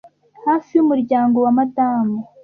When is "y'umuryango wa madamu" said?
0.73-2.17